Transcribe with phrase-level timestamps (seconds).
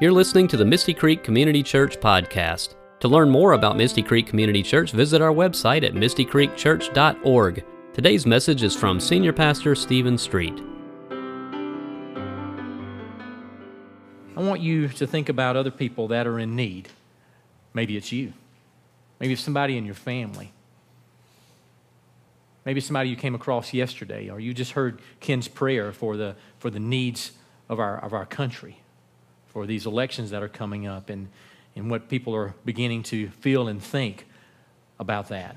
[0.00, 2.74] You're listening to the Misty Creek Community Church podcast.
[2.98, 7.64] To learn more about Misty Creek Community Church, visit our website at mistycreekchurch.org.
[7.92, 10.60] Today's message is from Senior Pastor Stephen Street.
[14.36, 16.88] I want you to think about other people that are in need.
[17.72, 18.32] Maybe it's you.
[19.20, 20.52] Maybe it's somebody in your family.
[22.66, 26.68] Maybe somebody you came across yesterday, or you just heard Ken's prayer for the, for
[26.68, 27.30] the needs
[27.68, 28.80] of our, of our country
[29.54, 31.28] for these elections that are coming up and,
[31.74, 34.26] and what people are beginning to feel and think
[34.98, 35.56] about that.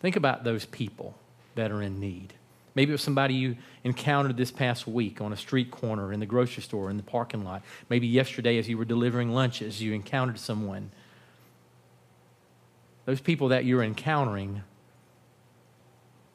[0.00, 1.14] Think about those people
[1.54, 2.34] that are in need.
[2.74, 6.26] Maybe it was somebody you encountered this past week on a street corner, in the
[6.26, 7.62] grocery store, in the parking lot.
[7.88, 10.90] Maybe yesterday, as you were delivering lunches, you encountered someone.
[13.06, 14.62] Those people that you're encountering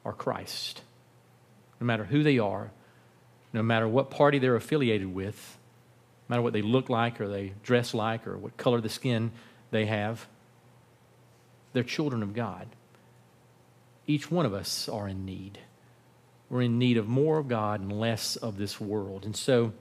[0.04, 0.82] are Christ.
[1.80, 2.70] No matter who they are,
[3.52, 5.58] no matter what party they're affiliated with,
[6.28, 9.32] matter what they look like or they dress like or what color the skin
[9.70, 10.26] they have.
[11.72, 12.68] They're children of God.
[14.06, 15.58] Each one of us are in need.
[16.48, 19.24] We're in need of more of God and less of this world.
[19.24, 19.72] And so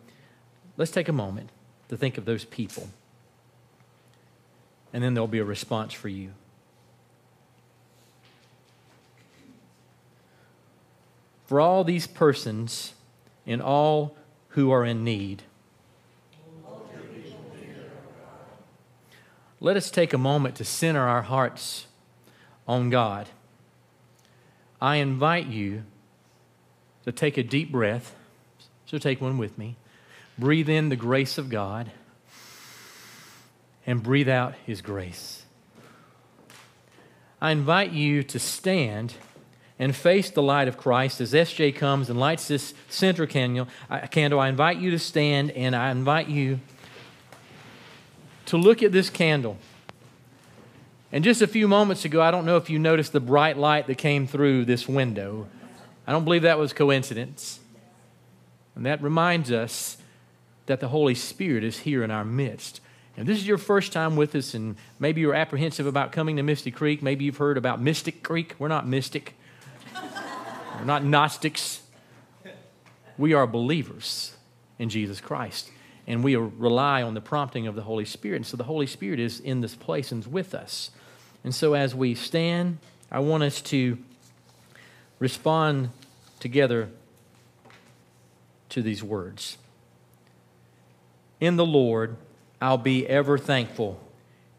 [0.77, 1.49] let's take a moment
[1.89, 2.89] to think of those people.
[4.91, 6.31] And then there'll be a response for you.
[11.45, 12.93] For all these persons
[13.45, 14.17] and all
[14.49, 15.43] who are in need,
[19.65, 21.87] let us take a moment to center our hearts
[22.67, 23.27] on God.
[24.79, 25.85] I invite you
[27.03, 28.13] to take a deep breath.
[28.85, 29.75] So take one with me.
[30.37, 31.89] Breathe in the grace of God
[33.87, 35.45] and breathe out His grace.
[37.41, 39.15] I invite you to stand
[39.79, 44.39] and face the light of Christ as SJ comes and lights this center uh, candle.
[44.39, 46.59] I invite you to stand and I invite you
[48.45, 49.57] to look at this candle.
[51.11, 53.87] And just a few moments ago, I don't know if you noticed the bright light
[53.87, 55.47] that came through this window.
[56.05, 57.59] I don't believe that was coincidence.
[58.75, 59.97] And that reminds us
[60.65, 62.81] that the Holy Spirit is here in our midst.
[63.17, 66.43] And this is your first time with us, and maybe you're apprehensive about coming to
[66.43, 67.01] Mystic Creek.
[67.01, 68.55] Maybe you've heard about Mystic Creek.
[68.59, 69.35] We're not mystic,
[69.93, 71.81] we're not Gnostics.
[73.17, 74.35] We are believers
[74.77, 75.69] in Jesus Christ
[76.07, 78.37] and we rely on the prompting of the Holy Spirit.
[78.37, 80.91] And so the Holy Spirit is in this place and is with us.
[81.43, 82.77] And so as we stand,
[83.11, 83.97] I want us to
[85.19, 85.89] respond
[86.39, 86.89] together
[88.69, 89.57] to these words.
[91.39, 92.17] In the Lord,
[92.61, 93.99] I'll be ever thankful.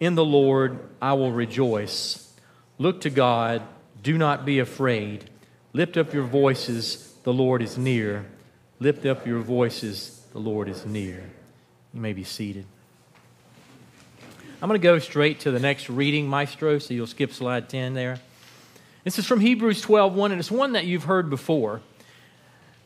[0.00, 2.32] In the Lord, I will rejoice.
[2.78, 3.62] Look to God,
[4.02, 5.30] do not be afraid.
[5.72, 8.26] Lift up your voices, the Lord is near.
[8.78, 11.30] Lift up your voices, the Lord is near.
[11.96, 12.66] You may be seated.
[14.60, 17.94] I'm going to go straight to the next reading, Maestro, so you'll skip slide 10
[17.94, 18.20] there.
[19.04, 21.80] This is from Hebrews 12 1, and it's one that you've heard before.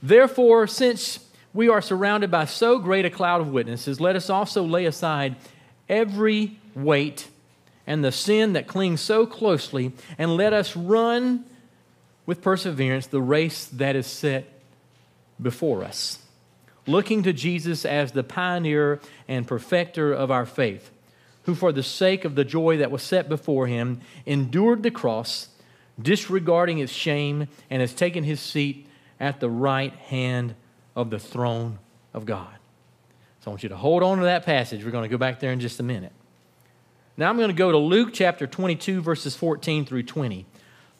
[0.00, 1.18] Therefore, since
[1.52, 5.34] we are surrounded by so great a cloud of witnesses, let us also lay aside
[5.88, 7.26] every weight
[7.88, 11.44] and the sin that clings so closely, and let us run
[12.26, 14.44] with perseverance the race that is set
[15.42, 16.19] before us
[16.86, 20.90] looking to Jesus as the pioneer and perfecter of our faith,
[21.44, 25.48] who, for the sake of the joy that was set before him, endured the cross,
[26.00, 28.86] disregarding its shame, and has taken his seat
[29.18, 30.54] at the right hand
[30.96, 31.78] of the throne
[32.12, 32.54] of God.
[33.40, 34.84] So I want you to hold on to that passage.
[34.84, 36.12] We're going to go back there in just a minute.
[37.16, 40.46] Now I'm going to go to Luke chapter 22, verses 14 through 20.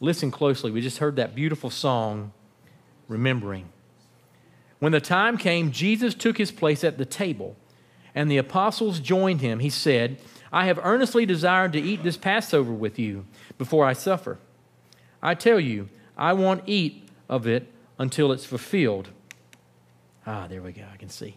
[0.01, 0.71] Listen closely.
[0.71, 2.33] We just heard that beautiful song,
[3.09, 3.69] Remembering.
[4.81, 7.57] When the time came, Jesus took his place at the table,
[8.15, 9.61] and the apostles joined him.
[9.61, 10.19] He said,
[10.53, 13.27] I have earnestly desired to eat this Passover with you
[13.57, 14.39] before I suffer.
[15.23, 19.11] I tell you, I won't eat of it until it's fulfilled.
[20.27, 20.85] Ah, there we go.
[20.93, 21.37] I can see.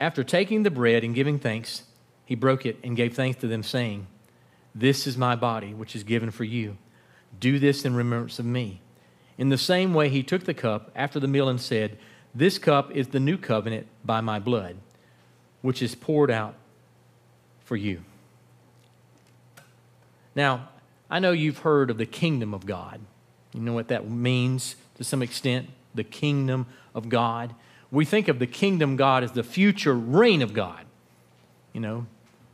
[0.00, 1.84] After taking the bread and giving thanks,
[2.24, 4.06] he broke it and gave thanks to them, saying,
[4.74, 6.76] This is my body, which is given for you.
[7.38, 8.80] Do this in remembrance of me.
[9.40, 11.96] In the same way, he took the cup after the meal and said,
[12.34, 14.76] This cup is the new covenant by my blood,
[15.62, 16.56] which is poured out
[17.64, 18.02] for you.
[20.34, 20.68] Now,
[21.08, 23.00] I know you've heard of the kingdom of God.
[23.54, 25.70] You know what that means to some extent?
[25.94, 27.54] The kingdom of God.
[27.90, 30.84] We think of the kingdom God as the future reign of God.
[31.72, 32.06] You know,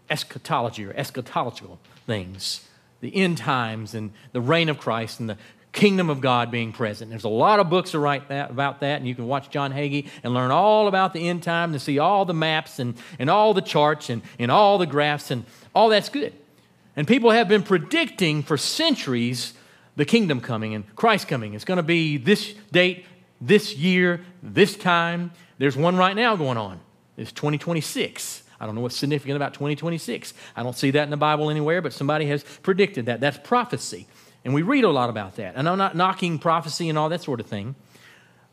[0.08, 2.68] eschatology or eschatological things,
[3.00, 5.36] the end times and the reign of Christ and the
[5.76, 7.10] kingdom of God being present.
[7.10, 9.72] There's a lot of books to write that, about that, and you can watch John
[9.72, 13.30] Hagee and learn all about the end time and see all the maps and, and
[13.30, 15.44] all the charts and, and all the graphs, and
[15.74, 16.32] all that's good.
[16.96, 19.52] And people have been predicting for centuries
[19.96, 21.54] the kingdom coming and Christ coming.
[21.54, 23.04] It's going to be this date,
[23.40, 25.30] this year, this time.
[25.58, 26.80] There's one right now going on.
[27.18, 28.42] It's 2026.
[28.58, 30.32] I don't know what's significant about 2026.
[30.56, 33.20] I don't see that in the Bible anywhere, but somebody has predicted that.
[33.20, 34.06] That's prophecy.
[34.46, 35.54] And we read a lot about that.
[35.56, 37.74] And I'm not knocking prophecy and all that sort of thing.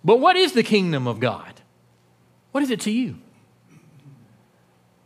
[0.03, 1.61] But what is the kingdom of God?
[2.51, 3.19] What is it to you?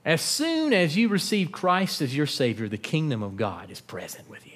[0.06, 4.30] As soon as you receive Christ as your Savior, the kingdom of God is present
[4.30, 4.54] with you.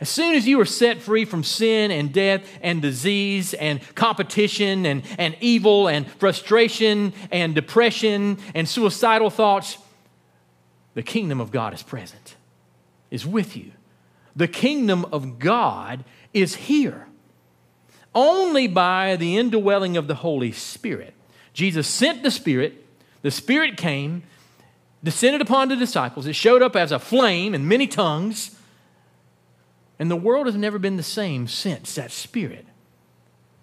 [0.00, 4.84] As soon as you are set free from sin and death and disease and competition
[4.84, 9.78] and, and evil and frustration and depression and suicidal thoughts,
[10.92, 12.36] the kingdom of God is present,
[13.10, 13.72] is with you.
[14.36, 17.08] The kingdom of God is here.
[18.14, 21.14] Only by the indwelling of the Holy Spirit.
[21.52, 22.86] Jesus sent the Spirit,
[23.22, 24.22] the Spirit came,
[25.02, 26.26] descended upon the disciples.
[26.26, 28.56] It showed up as a flame in many tongues
[29.98, 32.66] and the world has never been the same since that spirit.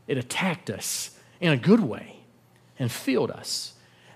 [0.08, 2.18] It attacked us in a good way
[2.80, 3.73] and filled us.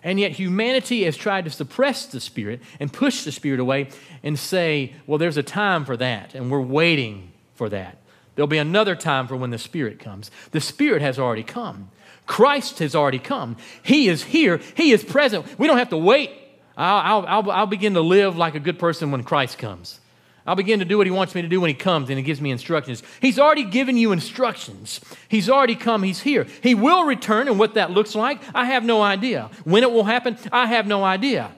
[0.08, 3.90] And yet, humanity has tried to suppress the Spirit and push the Spirit away
[4.24, 7.98] and say, well, there's a time for that, and we're waiting for that.
[8.34, 10.32] There'll be another time for when the Spirit comes.
[10.52, 11.90] The Spirit has already come,
[12.26, 13.58] Christ has already come.
[13.84, 15.46] He is here, He is present.
[15.60, 16.32] We don't have to wait.
[16.78, 20.00] I'll, I'll, I'll begin to live like a good person when Christ comes.
[20.48, 22.24] I'll begin to do what he wants me to do when he comes and he
[22.24, 23.04] gives me instructions.
[23.22, 25.02] He's already given you instructions.
[25.28, 26.04] He's already come.
[26.04, 26.48] He's here.
[26.64, 29.52] He will return, and what that looks like, I have no idea.
[29.66, 31.52] When it will happen, I have no idea.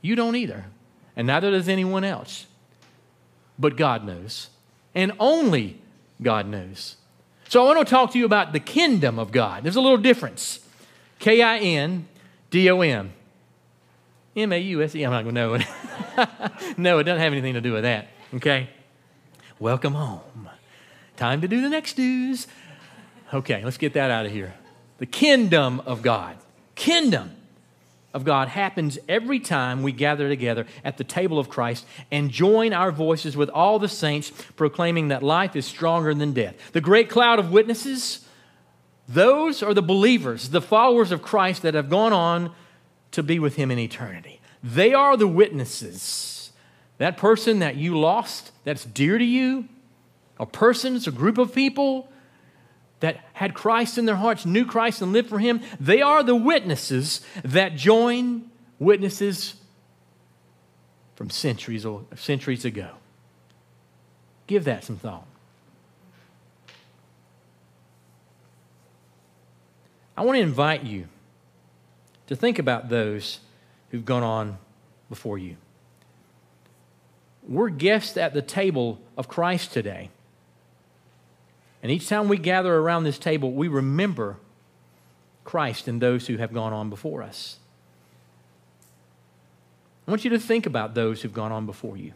[0.00, 0.64] You don't either,
[1.14, 2.46] and neither does anyone else.
[3.58, 4.48] But God knows,
[4.94, 5.78] and only
[6.22, 6.96] God knows.
[7.48, 9.62] So I want to talk to you about the kingdom of God.
[9.62, 10.60] There's a little difference
[11.18, 12.08] K I N
[12.50, 13.12] D O M.
[14.36, 15.02] M A U S E.
[15.02, 15.66] I'm not going to know it.
[16.78, 18.08] no, it doesn't have anything to do with that.
[18.34, 18.68] Okay?
[19.58, 20.50] Welcome home.
[21.16, 22.46] Time to do the next news.
[23.32, 24.54] Okay, let's get that out of here.
[24.98, 26.36] The kingdom of God.
[26.74, 27.32] Kingdom
[28.12, 32.74] of God happens every time we gather together at the table of Christ and join
[32.74, 36.54] our voices with all the saints proclaiming that life is stronger than death.
[36.72, 38.26] The great cloud of witnesses,
[39.08, 42.54] those are the believers, the followers of Christ that have gone on
[43.16, 44.40] to be with Him in eternity.
[44.62, 46.52] They are the witnesses.
[46.98, 49.68] That person that you lost, that's dear to you,
[50.38, 52.12] a person, a group of people
[53.00, 56.36] that had Christ in their hearts, knew Christ and lived for Him, they are the
[56.36, 59.54] witnesses that join witnesses
[61.14, 62.90] from centuries or centuries ago.
[64.46, 65.26] Give that some thought.
[70.18, 71.08] I want to invite you
[72.26, 73.40] to think about those
[73.90, 74.58] who've gone on
[75.08, 75.56] before you.
[77.48, 80.10] We're guests at the table of Christ today.
[81.82, 84.38] And each time we gather around this table, we remember
[85.44, 87.58] Christ and those who have gone on before us.
[90.06, 92.12] I want you to think about those who've gone on before you.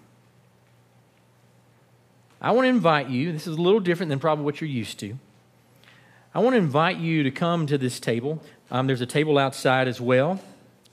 [2.41, 4.99] I want to invite you, this is a little different than probably what you're used
[5.01, 5.19] to.
[6.35, 8.43] I want to invite you to come to this table.
[8.71, 10.41] Um, there's a table outside as well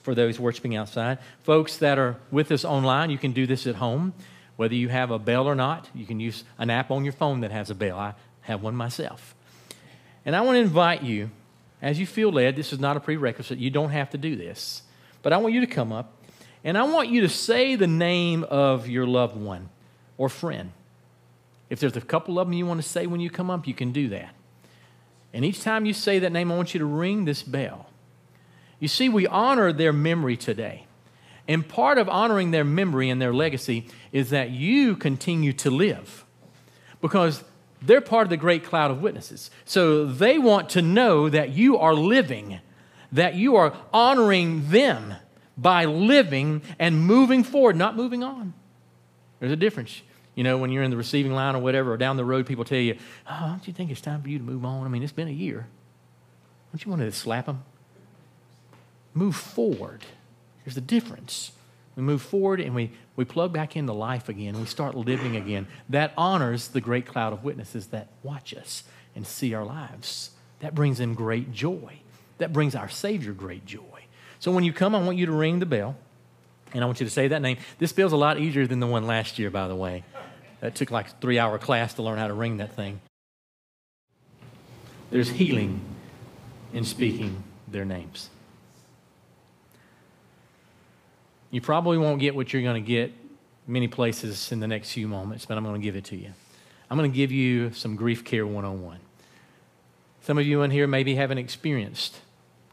[0.01, 1.19] for those worshiping outside.
[1.43, 4.13] Folks that are with us online, you can do this at home.
[4.55, 7.41] Whether you have a bell or not, you can use an app on your phone
[7.41, 7.99] that has a bell.
[7.99, 9.35] I have one myself.
[10.25, 11.29] And I want to invite you,
[11.81, 14.81] as you feel led, this is not a prerequisite, you don't have to do this.
[15.21, 16.13] But I want you to come up
[16.63, 19.69] and I want you to say the name of your loved one
[20.17, 20.71] or friend.
[21.69, 23.73] If there's a couple of them you want to say when you come up, you
[23.73, 24.33] can do that.
[25.33, 27.89] And each time you say that name, I want you to ring this bell.
[28.79, 30.85] You see, we honor their memory today.
[31.47, 36.25] And part of honoring their memory and their legacy is that you continue to live
[37.01, 37.43] because
[37.81, 39.49] they're part of the great cloud of witnesses.
[39.65, 42.59] So they want to know that you are living,
[43.11, 45.13] that you are honoring them
[45.57, 48.53] by living and moving forward, not moving on.
[49.39, 50.01] There's a difference.
[50.37, 52.63] You know, when you're in the receiving line or whatever, or down the road, people
[52.63, 52.95] tell you,
[53.27, 54.85] Oh, don't you think it's time for you to move on?
[54.85, 55.65] I mean, it's been a year.
[56.71, 57.63] Don't you want to slap them?
[59.15, 60.05] Move forward.
[60.63, 61.53] There's the difference.
[61.95, 64.59] We move forward and we, we plug back into life again.
[64.59, 65.65] We start living again.
[65.89, 68.83] That honors the great cloud of witnesses that watch us
[69.15, 70.29] and see our lives.
[70.59, 72.01] That brings them great joy.
[72.37, 74.05] That brings our Savior great joy.
[74.37, 75.95] So when you come, I want you to ring the bell
[76.73, 77.57] and I want you to say that name.
[77.79, 80.03] This bell's a lot easier than the one last year, by the way.
[80.59, 82.99] That took like a three hour class to learn how to ring that thing.
[85.09, 85.81] There's healing
[86.73, 88.29] in speaking their names.
[91.51, 93.13] You probably won't get what you're going to get
[93.67, 96.31] many places in the next few moments, but I'm going to give it to you.
[96.89, 98.99] I'm going to give you some grief care 101.
[100.21, 102.19] Some of you in here maybe haven't experienced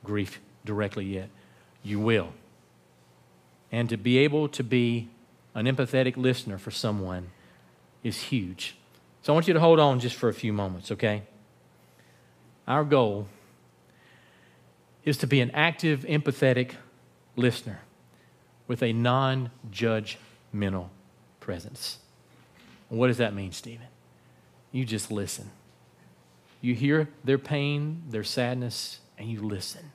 [0.02, 1.28] grief directly yet.
[1.82, 2.32] You will.
[3.74, 5.08] And to be able to be
[5.52, 7.32] an empathetic listener for someone
[8.04, 8.76] is huge.
[9.22, 11.24] So I want you to hold on just for a few moments, okay?
[12.68, 13.26] Our goal
[15.04, 16.74] is to be an active, empathetic
[17.34, 17.80] listener
[18.68, 20.90] with a non judgmental
[21.40, 21.98] presence.
[22.88, 23.88] What does that mean, Stephen?
[24.70, 25.50] You just listen.
[26.60, 29.90] You hear their pain, their sadness, and you listen.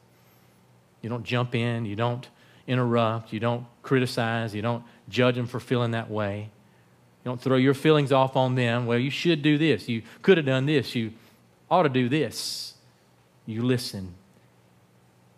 [1.02, 2.28] You don't jump in, you don't
[2.70, 6.50] interrupt, you don't criticize, you don't judge them for feeling that way.
[7.24, 8.86] You don't throw your feelings off on them.
[8.86, 9.90] Well, you should do this.
[9.90, 10.96] You could have done this.
[10.96, 11.12] You
[11.70, 12.76] ought to do this.
[13.46, 14.14] You listen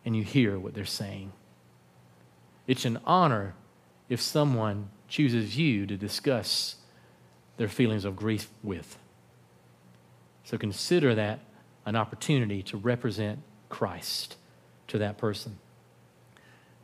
[0.06, 1.32] and you hear what they're saying.
[2.68, 3.56] It's an honor
[4.10, 6.76] if someone chooses you to discuss
[7.58, 8.98] their feelings of grief with.
[10.44, 11.40] So consider that
[11.86, 14.36] an opportunity to represent Christ
[14.88, 15.58] to that person.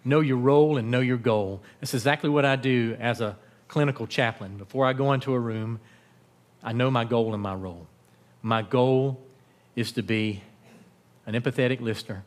[0.08, 1.62] Know your role and know your goal.
[1.82, 3.38] That's exactly what I do as a
[3.68, 4.56] clinical chaplain.
[4.56, 5.82] Before I go into a room,
[6.64, 7.88] I know my goal and my role.
[8.42, 9.20] My goal
[9.76, 10.44] is to be
[11.26, 12.24] an empathetic listener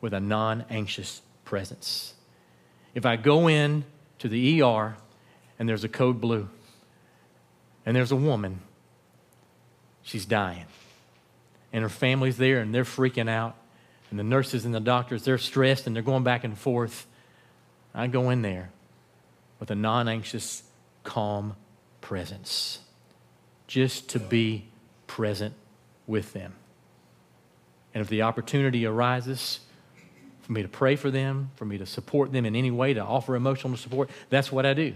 [0.00, 2.14] with a non anxious presence.
[2.94, 3.84] If I go in
[4.20, 4.96] to the ER
[5.58, 6.48] and there's a code blue
[7.84, 8.60] and there's a woman,
[10.02, 10.66] she's dying,
[11.72, 13.56] and her family's there and they're freaking out,
[14.10, 17.06] and the nurses and the doctors, they're stressed and they're going back and forth.
[17.94, 18.70] I go in there
[19.60, 20.62] with a non anxious,
[21.04, 21.56] calm
[22.00, 22.80] presence
[23.66, 24.64] just to be
[25.06, 25.54] present
[26.06, 26.54] with them.
[27.94, 29.60] And if the opportunity arises
[30.40, 33.00] for me to pray for them, for me to support them in any way, to
[33.00, 34.94] offer emotional support, that's what I do.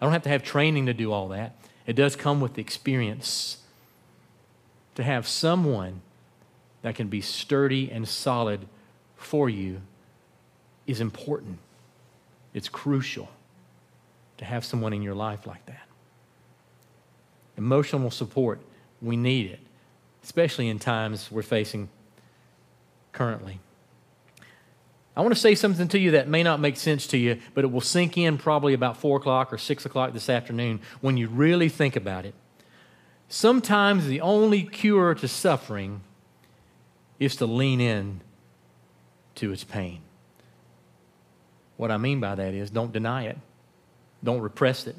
[0.00, 1.56] I don't have to have training to do all that.
[1.86, 3.58] It does come with experience
[4.94, 6.02] to have someone
[6.82, 8.66] that can be sturdy and solid
[9.16, 9.80] for you
[10.86, 11.58] is important.
[12.54, 13.28] It's crucial
[14.38, 15.86] to have someone in your life like that.
[17.56, 18.60] Emotional support,
[19.02, 19.60] we need it,
[20.22, 21.88] especially in times we're facing
[23.12, 23.60] currently.
[25.16, 27.64] I want to say something to you that may not make sense to you, but
[27.64, 31.26] it will sink in probably about 4 o'clock or 6 o'clock this afternoon when you
[31.26, 32.34] really think about it.
[33.28, 36.02] Sometimes the only cure to suffering
[37.18, 38.20] is to lean in
[39.36, 40.00] to its pain.
[41.76, 43.38] What I mean by that is don't deny it,
[44.22, 44.96] don't repress it,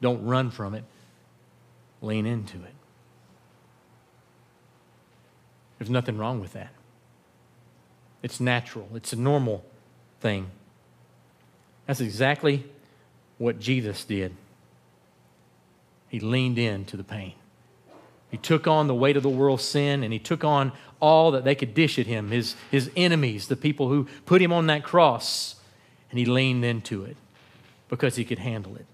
[0.00, 0.84] don't run from it,
[2.02, 2.74] lean into it.
[5.78, 6.72] There's nothing wrong with that.
[8.22, 9.64] It's natural, it's a normal
[10.20, 10.50] thing.
[11.86, 12.64] That's exactly
[13.38, 14.34] what Jesus did.
[16.08, 17.34] He leaned into the pain.
[18.30, 21.44] He took on the weight of the world's sin and he took on all that
[21.44, 24.82] they could dish at him, his, his enemies, the people who put him on that
[24.82, 25.56] cross,
[26.10, 27.16] and he leaned into it
[27.88, 28.86] because he could handle it.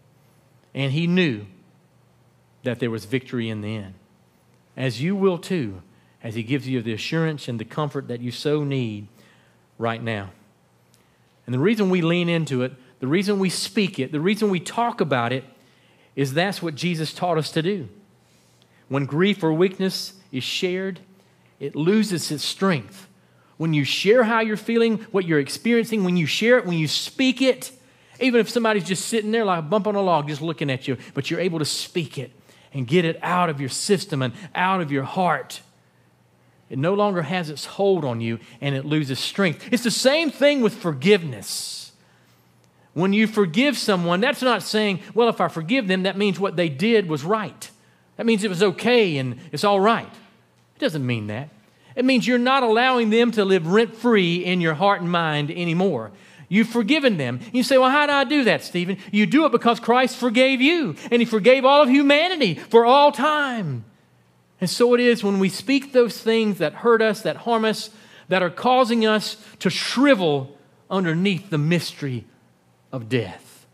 [0.74, 1.46] And he knew
[2.62, 3.94] that there was victory in the end.
[4.76, 5.82] As you will too,
[6.22, 9.08] as he gives you the assurance and the comfort that you so need
[9.78, 10.30] right now.
[11.46, 14.60] And the reason we lean into it, the reason we speak it, the reason we
[14.60, 15.44] talk about it,
[16.14, 17.88] is that's what Jesus taught us to do.
[18.92, 21.00] When grief or weakness is shared,
[21.58, 23.08] it loses its strength.
[23.56, 26.86] When you share how you're feeling, what you're experiencing, when you share it, when you
[26.86, 27.72] speak it,
[28.20, 30.86] even if somebody's just sitting there like a bump on a log just looking at
[30.86, 32.32] you, but you're able to speak it
[32.74, 35.62] and get it out of your system and out of your heart.
[36.68, 39.72] It no longer has its hold on you and it loses strength.
[39.72, 41.92] It's the same thing with forgiveness.
[42.92, 46.56] When you forgive someone, that's not saying, well, if I forgive them, that means what
[46.56, 47.70] they did was right.
[48.22, 50.06] That means it was okay and it's all right
[50.76, 51.48] It doesn't mean that.
[51.96, 55.50] It means you're not allowing them to live rent free in your heart and mind
[55.50, 56.12] anymore.
[56.48, 57.40] You've forgiven them.
[57.52, 58.98] You say, Well, how do I do that, Stephen?
[59.10, 63.10] You do it because Christ forgave you, and He forgave all of humanity for all
[63.10, 63.84] time.
[64.60, 67.90] And so it is when we speak those things that hurt us, that harm us,
[68.28, 70.56] that are causing us to shrivel
[70.88, 72.24] underneath the mystery
[72.92, 73.66] of death.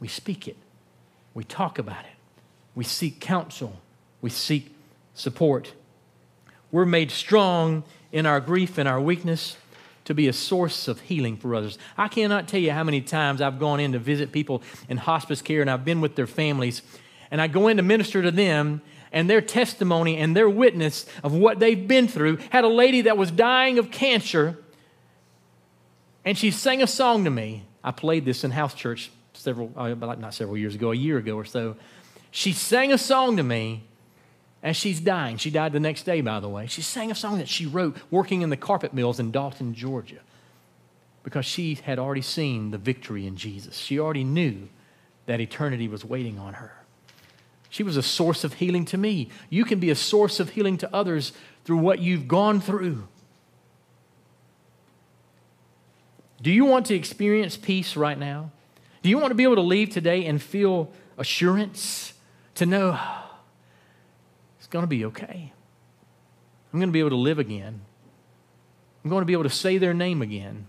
[0.00, 0.56] We speak it,
[1.34, 2.13] we talk about it,
[2.74, 3.80] we seek counsel,
[4.20, 4.74] we seek
[5.14, 5.72] support.
[6.72, 9.56] We're made strong in our grief and our weakness
[10.04, 11.78] to be a source of healing for others.
[11.96, 15.40] I cannot tell you how many times I've gone in to visit people in hospice
[15.40, 16.82] care and I've been with their families,
[17.30, 21.32] and I go in to minister to them, and their testimony and their witness of
[21.32, 22.38] what they've been through.
[22.50, 24.58] Had a lady that was dying of cancer,
[26.24, 27.64] and she sang a song to me.
[27.82, 31.36] I played this in house church several, uh, not several years ago, a year ago
[31.36, 31.76] or so.
[32.36, 33.84] She sang a song to me
[34.60, 35.36] as she's dying.
[35.36, 36.66] She died the next day, by the way.
[36.66, 40.18] She sang a song that she wrote working in the carpet mills in Dalton, Georgia,
[41.22, 43.76] because she had already seen the victory in Jesus.
[43.76, 44.68] She already knew
[45.26, 46.72] that eternity was waiting on her.
[47.70, 49.28] She was a source of healing to me.
[49.48, 51.32] You can be a source of healing to others
[51.64, 53.06] through what you've gone through.
[56.42, 58.50] Do you want to experience peace right now?
[59.02, 62.13] Do you want to be able to leave today and feel assurance
[62.56, 62.98] to know
[64.58, 65.52] it's going to be okay?
[66.72, 67.80] I'm going to be able to live again.
[69.02, 70.66] I'm going to be able to say their name again.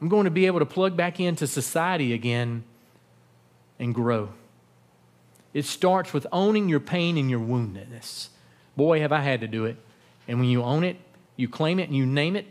[0.00, 2.64] I'm going to be able to plug back into society again
[3.78, 4.30] and grow.
[5.52, 8.28] It starts with owning your pain and your woundedness.
[8.76, 9.76] Boy, have I had to do it.
[10.26, 10.96] And when you own it,
[11.36, 12.46] you claim it, and you name it,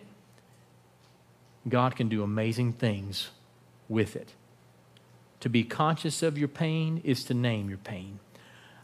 [1.68, 3.30] God can do amazing things
[3.90, 4.34] with it.
[5.42, 8.20] To be conscious of your pain is to name your pain.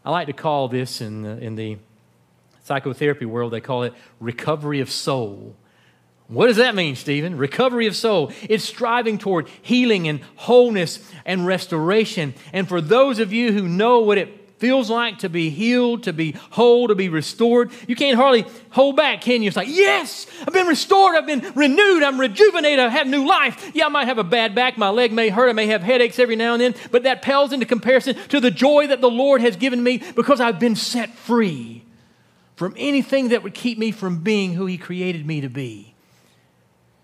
[0.06, 1.78] I like to call this in the, in the
[2.64, 5.56] psychotherapy world, they call it recovery of soul.
[6.28, 7.38] What does that mean, Stephen?
[7.38, 8.32] Recovery of soul.
[8.50, 12.34] It's striving toward healing and wholeness and restoration.
[12.54, 16.14] And for those of you who know what it feels like to be healed, to
[16.14, 19.48] be whole, to be restored, you can't hardly hold back, can you?
[19.50, 23.72] It's like, yes, I've been restored, I've been renewed, I'm rejuvenated, I have new life.
[23.74, 26.18] Yeah, I might have a bad back, my leg may hurt, I may have headaches
[26.18, 29.42] every now and then, but that pales into comparison to the joy that the Lord
[29.42, 31.84] has given me because I've been set free
[32.56, 35.94] from anything that would keep me from being who He created me to be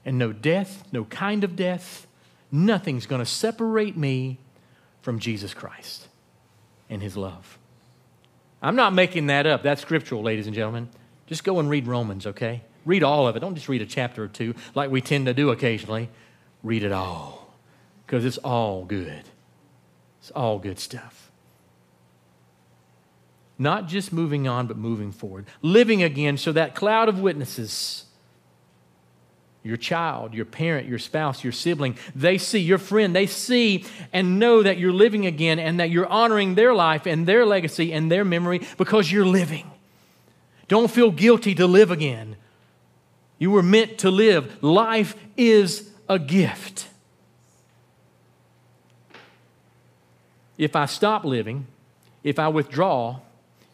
[0.05, 2.07] and no death, no kind of death,
[2.53, 4.37] nothing's going to separate me
[5.01, 6.08] from Jesus Christ
[6.89, 7.57] and his love.
[8.61, 9.63] I'm not making that up.
[9.63, 10.89] That's scriptural, ladies and gentlemen.
[11.27, 12.61] Just go and read Romans, okay?
[12.85, 13.39] Read all of it.
[13.39, 16.09] Don't just read a chapter or two like we tend to do occasionally.
[16.63, 17.53] Read it all
[18.05, 19.23] because it's all good.
[20.19, 21.31] It's all good stuff.
[23.57, 25.45] Not just moving on, but moving forward.
[25.61, 28.05] Living again so that cloud of witnesses
[29.63, 34.39] your child, your parent, your spouse, your sibling, they see, your friend, they see and
[34.39, 38.11] know that you're living again and that you're honoring their life and their legacy and
[38.11, 39.69] their memory because you're living.
[40.67, 42.37] Don't feel guilty to live again.
[43.37, 44.63] You were meant to live.
[44.63, 46.87] Life is a gift.
[50.57, 51.67] If I stop living,
[52.23, 53.19] if I withdraw,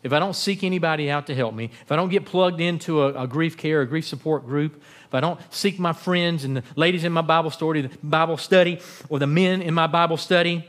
[0.06, 3.02] if I don't seek anybody out to help me, if I don't get plugged into
[3.02, 6.58] a, a grief care, a grief support group, if I don't seek my friends and
[6.58, 10.18] the ladies in my Bible story, the Bible study, or the men in my Bible
[10.18, 10.63] study,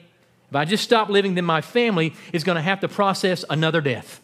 [0.48, 3.82] if I just stop living, then my family is going to have to process another
[3.82, 4.22] death.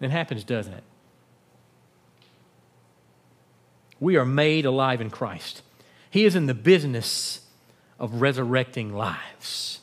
[0.00, 0.84] It happens, doesn't it?
[3.98, 5.62] We are made alive in Christ.
[6.08, 7.40] He is in the business
[7.98, 9.80] of resurrecting lives.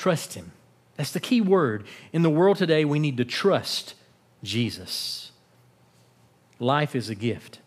[0.00, 0.52] Trust Him.
[0.96, 1.84] That's the key word.
[2.10, 3.92] In the world today, we need to trust
[4.42, 5.30] Jesus.
[6.58, 7.58] Life is a gift.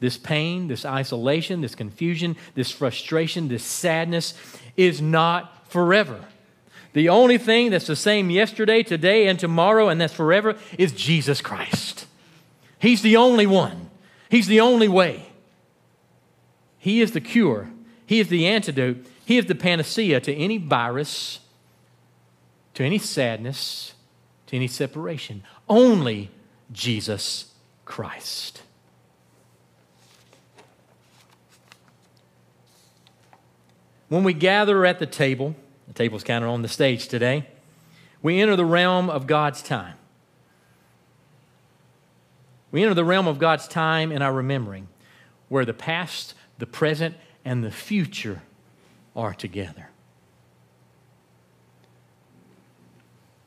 [0.00, 4.32] This pain, this isolation, this confusion, this frustration, this sadness
[4.78, 6.24] is not forever.
[6.94, 11.42] The only thing that's the same yesterday, today, and tomorrow, and that's forever, is Jesus
[11.42, 12.06] Christ.
[12.78, 13.90] He's the only one,
[14.30, 15.26] He's the only way.
[16.78, 17.68] He is the cure,
[18.06, 21.40] He is the antidote, He is the panacea to any virus,
[22.74, 23.94] to any sadness,
[24.46, 25.42] to any separation.
[25.68, 26.30] Only
[26.72, 27.52] Jesus
[27.84, 28.62] Christ.
[34.08, 35.56] When we gather at the table,
[35.88, 37.48] the table's kind of on the stage today,
[38.22, 39.96] we enter the realm of God's time.
[42.70, 44.88] We enter the realm of God's time in our remembering,
[45.48, 48.42] where the past, the present, and the future
[49.14, 49.90] are together.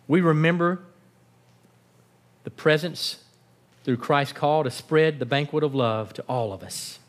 [0.08, 0.80] We remember
[2.44, 3.24] the presence
[3.84, 7.00] through Christ's call to spread the banquet of love to all of us.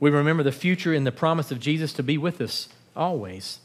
[0.00, 3.60] We remember the future in the promise of Jesus to be with us always.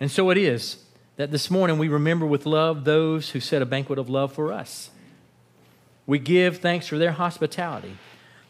[0.00, 0.84] And so it is
[1.16, 4.52] that this morning we remember with love those who set a banquet of love for
[4.52, 4.90] us.
[6.06, 7.96] We give thanks for their hospitality,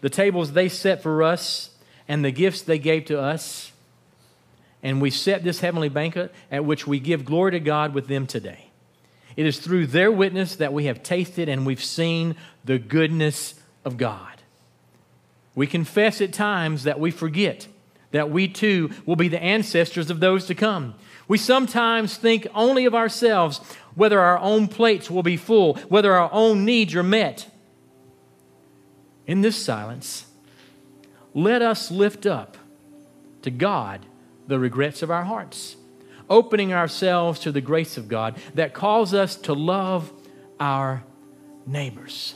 [0.01, 1.72] the tables they set for us,
[2.09, 3.73] and the gifts they gave to us.
[4.83, 8.27] And we set this heavenly banquet at which we give glory to God with them
[8.27, 8.71] today.
[9.37, 13.97] It is through their witness that we have tasted and we've seen the goodness of
[13.97, 14.29] God.
[15.55, 17.69] We confess at times that we forget
[18.11, 20.95] that we too will be the ancestors of those to come.
[21.29, 23.59] We sometimes think only of ourselves,
[23.95, 27.49] whether our own plates will be full, whether our own needs are met.
[29.27, 30.27] In this silence,
[31.35, 32.57] let us lift up
[33.43, 34.07] to God
[34.47, 35.77] the regrets of our hearts,
[36.29, 40.13] opening ourselves to the grace of God that calls us to love
[40.61, 41.05] our
[41.67, 42.35] neighbors.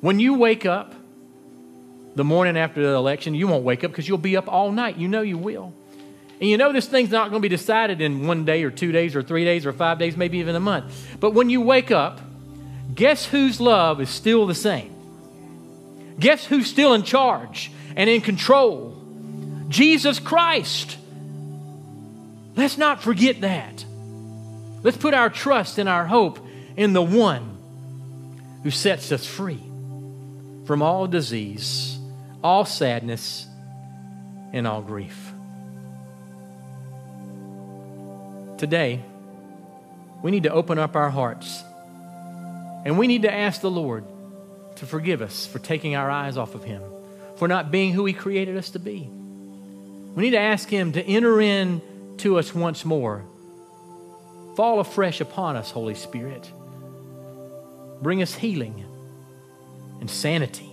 [0.00, 0.94] When you wake up
[2.14, 4.96] the morning after the election, you won't wake up because you'll be up all night.
[4.96, 5.72] You know you will.
[6.40, 8.92] And you know this thing's not going to be decided in one day or two
[8.92, 11.16] days or three days or five days, maybe even a month.
[11.20, 12.20] But when you wake up,
[12.94, 14.94] guess whose love is still the same?
[16.18, 18.96] Guess who's still in charge and in control?
[19.68, 20.98] Jesus Christ.
[22.56, 23.84] Let's not forget that.
[24.82, 26.38] Let's put our trust and our hope
[26.76, 27.58] in the one
[28.62, 29.62] who sets us free
[30.66, 31.98] from all disease,
[32.42, 33.46] all sadness,
[34.52, 35.32] and all grief.
[38.58, 39.02] Today,
[40.22, 41.62] we need to open up our hearts
[42.84, 44.04] and we need to ask the Lord
[44.80, 46.82] to forgive us for taking our eyes off of Him,
[47.36, 49.10] for not being who He created us to be.
[50.14, 51.82] We need to ask Him to enter in
[52.18, 53.24] to us once more.
[54.56, 56.50] Fall afresh upon us, Holy Spirit.
[58.00, 58.84] Bring us healing
[60.00, 60.70] and sanity.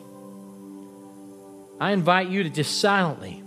[1.79, 3.43] I invite you to just silently,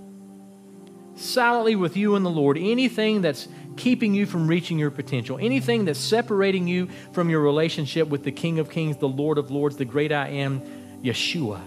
[1.17, 3.49] silently with you and the Lord, anything that's
[3.81, 8.31] keeping you from reaching your potential, anything that's separating you from your relationship with the
[8.31, 10.61] King of Kings, the Lord of Lords, the great I am,
[11.03, 11.63] Yeshua,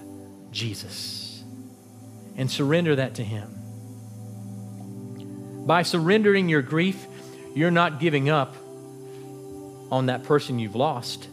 [0.52, 1.44] Jesus.
[2.38, 3.50] And surrender that to Him.
[5.66, 7.04] By surrendering your grief,
[7.56, 8.56] you're not giving up
[9.92, 11.28] on that person you've lost.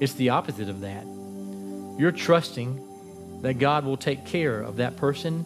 [0.00, 1.04] It's the opposite of that.
[1.98, 5.44] You're trusting that God will take care of that person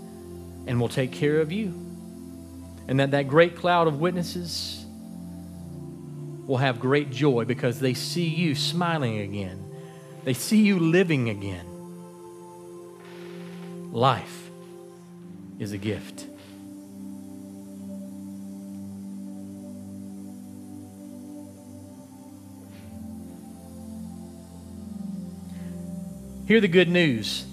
[0.69, 1.88] and will take care of you.
[2.89, 4.85] And that that great cloud of witnesses
[6.47, 9.63] will have great joy because they see you smiling again.
[10.25, 11.67] They see you living again.
[13.93, 14.51] Life
[15.59, 16.27] is a gift.
[26.47, 27.45] Hear the good news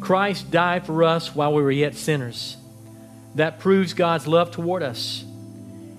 [0.00, 2.56] Christ died for us while we were yet sinners.
[3.36, 5.24] That proves God's love toward us.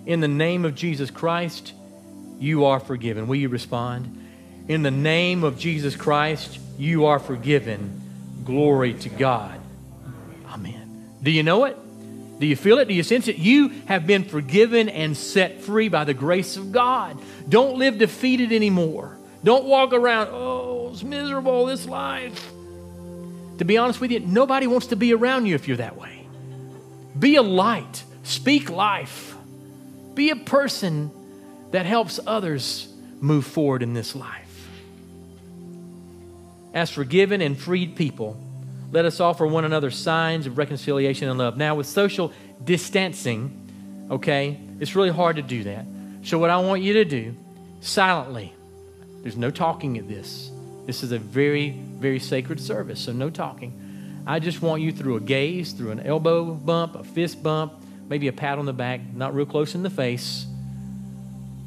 [0.06, 1.74] In the name of Jesus Christ,
[2.40, 3.28] you are forgiven.
[3.28, 4.18] Will you respond?
[4.68, 8.02] In the name of Jesus Christ, you are forgiven.
[8.44, 9.60] Glory to God.
[10.50, 11.10] Amen.
[11.22, 11.78] Do you know it?
[12.40, 12.88] Do you feel it?
[12.88, 13.38] Do you sense it?
[13.38, 17.20] You have been forgiven and set free by the grace of God.
[17.48, 19.16] Don't live defeated anymore.
[19.44, 22.52] Don't walk around, oh, it's miserable, this life.
[23.60, 26.21] To be honest with you, nobody wants to be around you if you're that way.
[27.18, 29.36] Be a light, speak life,
[30.14, 31.12] be a person
[31.72, 32.88] that helps others
[33.20, 34.70] move forward in this life.
[36.74, 38.42] As forgiven and freed people,
[38.92, 41.58] let us offer one another signs of reconciliation and love.
[41.58, 42.32] Now, with social
[42.64, 45.86] distancing, okay, it's really hard to do that.
[46.24, 47.36] So, what I want you to do,
[47.80, 48.54] silently,
[49.22, 50.52] there's no talking at this.
[50.86, 53.91] This is a very, very sacred service, so no talking.
[54.32, 57.74] I just want you through a gaze, through an elbow bump, a fist bump,
[58.08, 60.46] maybe a pat on the back, not real close in the face,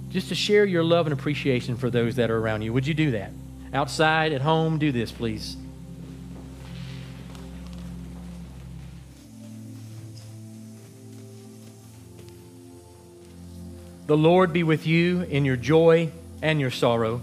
[0.08, 2.72] just to share your love and appreciation for those that are around you.
[2.72, 3.32] Would you do that?
[3.74, 5.58] Outside, at home, do this, please.
[14.06, 17.20] The Lord be with you in your joy and your sorrow.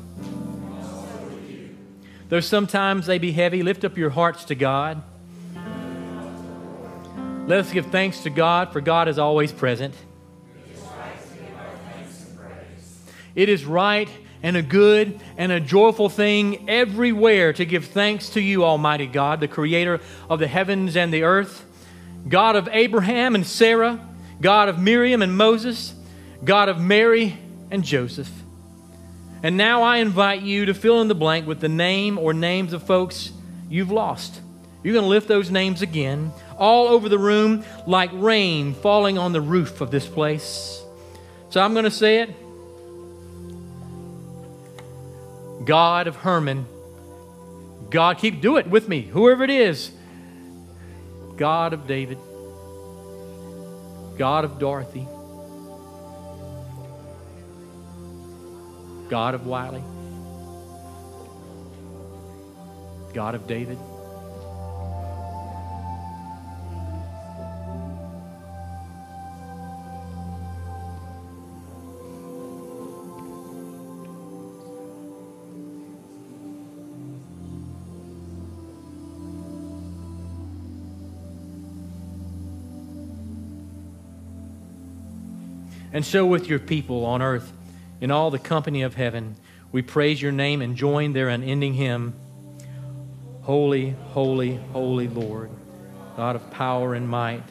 [2.30, 5.02] Though sometimes they be heavy, lift up your hearts to God.
[7.52, 9.94] Let us give thanks to God, for God is always present.
[13.36, 14.08] It is right
[14.42, 19.42] and a good and a joyful thing everywhere to give thanks to you, Almighty God,
[19.42, 21.66] the creator of the heavens and the earth,
[22.26, 24.00] God of Abraham and Sarah,
[24.40, 25.94] God of Miriam and Moses,
[26.46, 27.38] God of Mary
[27.70, 28.32] and Joseph.
[29.44, 32.72] And now I invite you to fill in the blank with the name or names
[32.72, 33.34] of folks
[33.70, 34.40] you've lost.
[34.84, 39.34] You're going to lift those names again all over the room like rain falling on
[39.34, 40.82] the roof of this place.
[41.50, 42.30] So I'm going to say it
[45.66, 46.66] God of Herman.
[47.90, 49.92] God, keep do it with me, whoever it is.
[51.36, 52.18] God of David.
[54.18, 55.06] God of Dorothy.
[59.12, 59.84] God of Wiley,
[63.14, 63.78] God of David,
[85.94, 87.52] And so, with your people on earth,
[88.00, 89.36] in all the company of heaven,
[89.72, 92.14] we praise your name and join their unending hymn
[93.44, 95.50] Holy, holy, holy Lord,
[96.16, 97.44] God of power and might.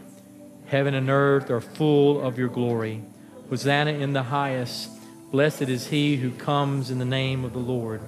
[0.67, 3.03] Heaven and earth are full of your glory.
[3.49, 4.89] Hosanna in the highest.
[5.33, 8.01] Blessed is he who comes in the name of the Lord.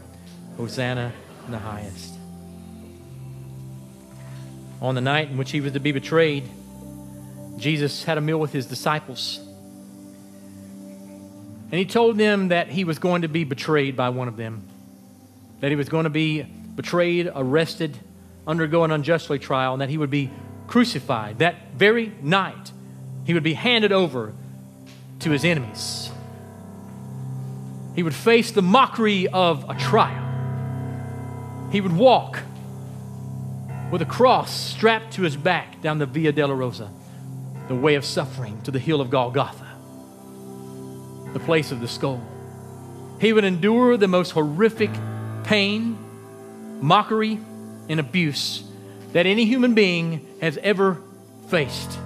[0.56, 1.12] Hosanna
[1.46, 2.14] in the highest.
[4.80, 6.44] On the night in which he was to be betrayed,
[7.56, 9.40] Jesus had a meal with his disciples.
[11.72, 14.68] And he told them that he was going to be betrayed by one of them,
[15.60, 17.98] that he was going to be betrayed, arrested,
[18.46, 20.30] undergo an unjustly trial, and that he would be
[20.66, 22.72] crucified that very night.
[23.24, 24.34] He would be handed over
[25.20, 26.10] to his enemies.
[27.94, 30.28] He would face the mockery of a trial.
[31.70, 32.38] He would walk
[33.90, 36.90] with a cross strapped to his back down the Via Dolorosa,
[37.68, 39.61] the way of suffering, to the hill of Golgotha,
[41.32, 42.22] the place of the skull.
[43.20, 44.90] He would endure the most horrific
[45.44, 45.98] pain,
[46.80, 47.38] mockery,
[47.88, 48.64] and abuse
[49.12, 50.98] that any human being has ever
[51.48, 51.98] faced.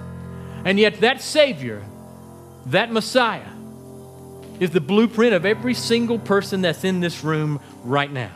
[0.65, 1.83] And yet, that Savior,
[2.67, 3.49] that Messiah,
[4.59, 8.31] is the blueprint of every single person that's in this room right now.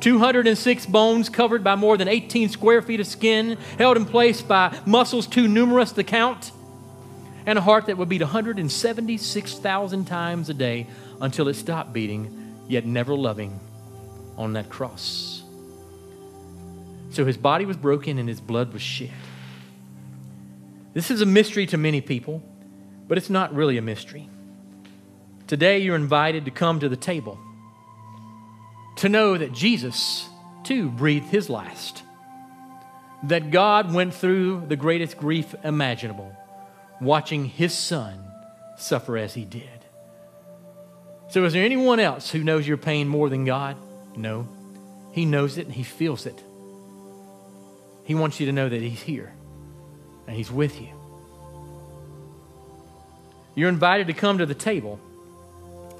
[0.00, 4.76] 206 bones covered by more than 18 square feet of skin, held in place by
[4.86, 6.52] muscles too numerous to count,
[7.46, 10.86] and a heart that would beat 176,000 times a day
[11.20, 13.60] until it stopped beating, yet never loving,
[14.36, 15.42] on that cross.
[17.10, 19.12] So his body was broken and his blood was shed.
[20.94, 22.42] This is a mystery to many people,
[23.06, 24.28] but it's not really a mystery.
[25.46, 27.38] Today, you're invited to come to the table
[28.96, 30.28] to know that Jesus,
[30.62, 32.02] too, breathed his last,
[33.24, 36.34] that God went through the greatest grief imaginable,
[37.00, 38.24] watching his son
[38.76, 39.68] suffer as he did.
[41.28, 43.76] So, is there anyone else who knows your pain more than God?
[44.16, 44.48] No.
[45.12, 46.40] He knows it and he feels it.
[48.04, 49.32] He wants you to know that he's here
[50.26, 50.88] and he's with you.
[53.54, 55.00] You're invited to come to the table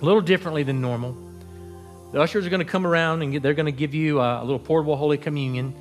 [0.00, 1.16] a little differently than normal.
[2.12, 4.58] The ushers are going to come around and they're going to give you a, little
[4.58, 5.74] portable Holy Communion.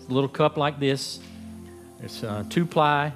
[0.00, 1.20] It's a little cup like this.
[1.98, 3.12] There's a two ply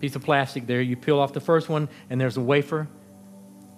[0.00, 0.80] piece of plastic there.
[0.80, 2.88] You peel off the first one, and there's a wafer.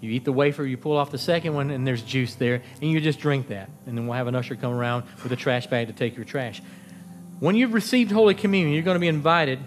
[0.01, 2.91] You eat the wafer, you pull off the second one, and there's juice there, and
[2.91, 3.71] you just drink that.
[3.87, 6.25] And then we'll have an usher come around with a trash bag to take your
[6.25, 6.61] trash.
[7.39, 9.61] When you've received Holy Communion, you're going to be invited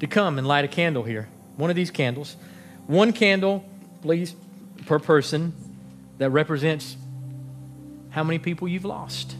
[0.00, 1.28] to come and light a candle here.
[1.56, 2.36] One of these candles.
[2.86, 3.64] One candle,
[4.02, 4.34] please,
[4.86, 5.52] per person
[6.18, 6.96] that represents
[8.10, 9.36] how many people you've lost.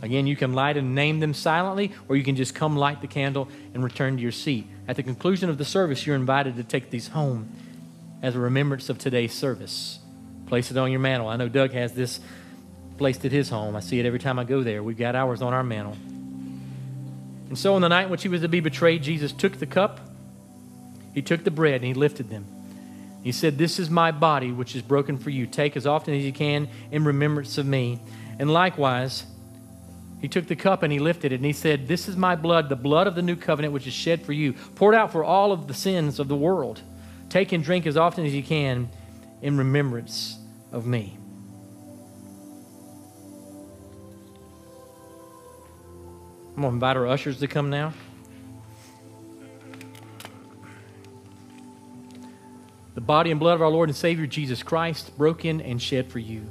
[0.00, 3.08] Again, you can light and name them silently, or you can just come light the
[3.08, 4.66] candle and return to your seat.
[4.86, 7.50] At the conclusion of the service, you're invited to take these home
[8.22, 9.98] as a remembrance of today's service.
[10.46, 11.28] Place it on your mantle.
[11.28, 12.20] I know Doug has this
[12.96, 13.76] placed at his home.
[13.76, 14.82] I see it every time I go there.
[14.82, 15.96] We've got ours on our mantle.
[17.48, 19.66] And so, on the night in which he was to be betrayed, Jesus took the
[19.66, 20.00] cup,
[21.14, 22.44] he took the bread, and he lifted them.
[23.22, 25.46] He said, This is my body, which is broken for you.
[25.46, 28.00] Take as often as you can in remembrance of me.
[28.38, 29.24] And likewise,
[30.20, 32.68] he took the cup and he lifted it, and he said, This is my blood,
[32.68, 35.52] the blood of the new covenant, which is shed for you, poured out for all
[35.52, 36.82] of the sins of the world.
[37.28, 38.88] Take and drink as often as you can
[39.42, 40.38] in remembrance
[40.72, 41.16] of me.
[46.56, 47.92] I'm going to invite our ushers to come now.
[52.98, 56.18] the body and blood of our Lord and Savior Jesus Christ, broken and shed for
[56.18, 56.42] you.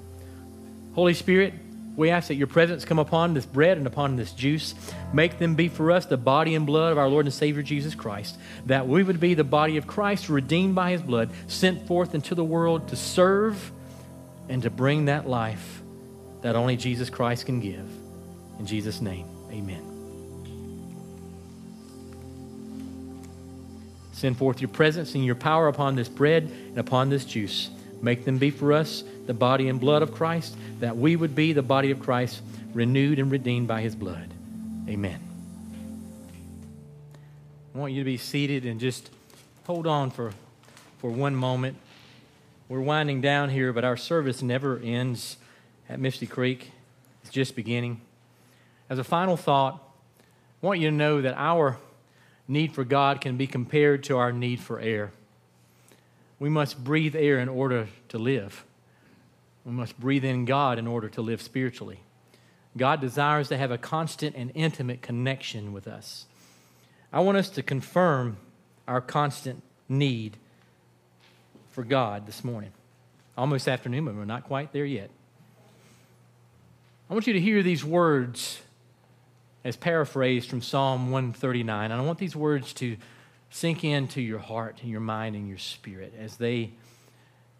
[0.93, 1.53] Holy Spirit,
[1.97, 4.75] we ask that your presence come upon this bread and upon this juice.
[5.13, 7.95] Make them be for us the body and blood of our Lord and Savior Jesus
[7.95, 12.13] Christ, that we would be the body of Christ, redeemed by his blood, sent forth
[12.13, 13.71] into the world to serve
[14.47, 15.81] and to bring that life
[16.43, 17.89] that only Jesus Christ can give.
[18.59, 19.81] In Jesus' name, amen.
[24.11, 27.71] Send forth your presence and your power upon this bread and upon this juice.
[28.01, 31.53] Make them be for us the body and blood of Christ, that we would be
[31.53, 32.41] the body of Christ,
[32.73, 34.29] renewed and redeemed by his blood.
[34.87, 35.19] Amen.
[37.75, 39.09] I want you to be seated and just
[39.65, 40.31] hold on for,
[40.99, 41.77] for one moment.
[42.69, 45.37] We're winding down here, but our service never ends
[45.89, 46.71] at Misty Creek.
[47.23, 48.01] It's just beginning.
[48.89, 49.81] As a final thought,
[50.63, 51.77] I want you to know that our
[52.47, 55.11] need for God can be compared to our need for air.
[56.39, 58.63] We must breathe air in order to live.
[59.65, 61.99] We must breathe in God in order to live spiritually.
[62.77, 66.25] God desires to have a constant and intimate connection with us.
[67.11, 68.37] I want us to confirm
[68.87, 70.37] our constant need
[71.71, 72.71] for God this morning.
[73.37, 75.09] Almost afternoon, but we're not quite there yet.
[77.09, 78.61] I want you to hear these words
[79.63, 81.91] as paraphrased from Psalm 139.
[81.91, 82.97] And I want these words to
[83.49, 86.71] sink into your heart and your mind and your spirit as they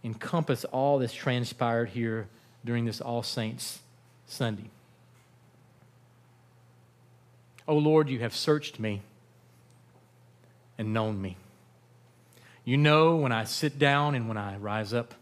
[0.04, 2.28] encompass all that's transpired here
[2.63, 3.80] during this All Saints
[4.26, 4.69] Sunday.
[7.67, 9.02] Oh Lord, you have searched me
[10.78, 11.38] and known me.
[12.63, 15.13] You know when I sit down and when I rise up.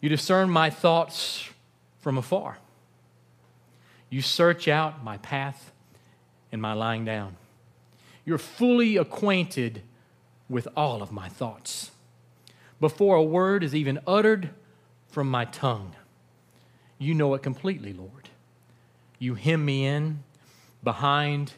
[0.00, 1.48] You discern my thoughts
[2.00, 2.58] from afar.
[4.10, 5.72] You search out my path
[6.52, 7.36] and my lying down.
[8.26, 9.82] You're fully acquainted
[10.48, 11.92] with all of my thoughts.
[12.80, 14.50] Before a word is even uttered
[15.08, 15.94] from my tongue,
[16.98, 18.28] you know it completely, Lord.
[19.18, 20.24] You hem me in,
[20.82, 21.54] behind,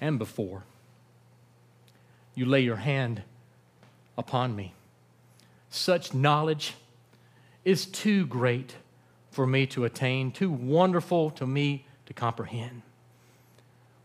[0.00, 0.64] and before.
[2.34, 3.22] You lay your hand
[4.16, 4.74] upon me.
[5.70, 6.74] Such knowledge
[7.64, 8.76] is too great
[9.30, 12.82] for me to attain, too wonderful to me to comprehend.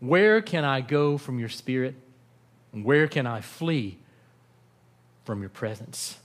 [0.00, 1.94] Where can I go from your spirit?
[2.84, 3.98] Where can I flee
[5.24, 6.18] from your presence?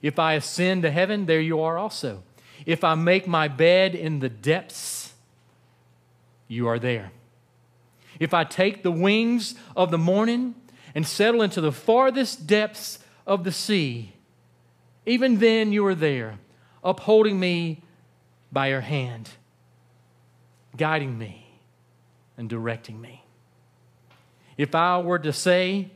[0.00, 2.22] If I ascend to heaven, there you are also.
[2.64, 5.12] If I make my bed in the depths,
[6.48, 7.12] you are there.
[8.18, 10.54] If I take the wings of the morning
[10.94, 14.12] and settle into the farthest depths of the sea,
[15.06, 16.38] even then you are there,
[16.84, 17.82] upholding me
[18.50, 19.30] by your hand,
[20.76, 21.58] guiding me
[22.36, 23.24] and directing me.
[24.56, 25.90] If I were to say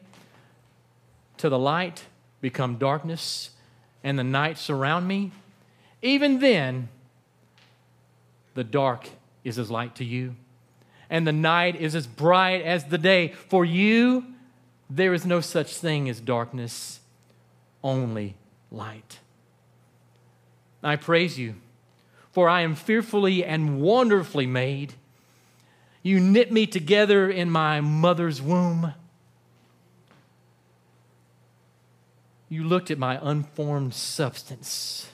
[1.39, 2.05] to the light,
[2.41, 3.51] become darkness,
[4.03, 5.33] and the night surround me,
[6.03, 6.89] even then
[8.55, 9.09] the dark
[9.45, 10.35] is as light to you,
[11.11, 13.29] and the night is as bright as the day.
[13.49, 14.25] For you,
[14.89, 17.01] there is no such thing as darkness,
[17.83, 18.37] only
[18.71, 19.19] light.
[20.83, 21.57] I praise you,
[22.31, 24.95] for I am fearfully and wonderfully made.
[26.07, 28.95] You knit me together in my mother's womb.
[32.49, 35.11] You looked at my unformed substance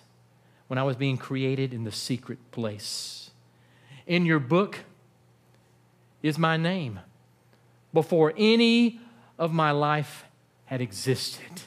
[0.69, 3.31] when I was being created in the secret place.
[4.07, 4.81] In your book
[6.23, 7.01] is my name
[7.95, 9.01] before any
[9.39, 10.27] of my life
[10.67, 11.63] had existed.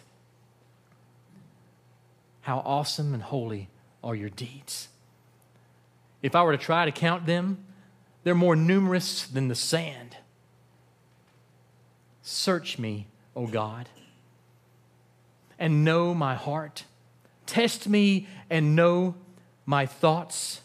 [2.41, 3.69] How awesome and holy
[4.03, 4.89] are your deeds.
[6.21, 7.64] If I were to try to count them,
[8.25, 10.17] they're more numerous than the sand.
[12.23, 13.87] Search me, O God,
[15.59, 16.85] and know my heart.
[17.45, 19.13] Test me and know
[19.67, 20.61] my thoughts.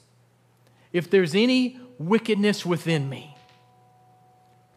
[0.90, 3.36] If there's any wickedness within me,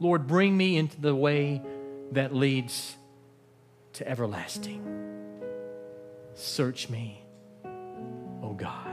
[0.01, 1.61] Lord, bring me into the way
[2.11, 2.97] that leads
[3.93, 4.83] to everlasting.
[6.35, 7.23] Search me,
[8.43, 8.92] O God.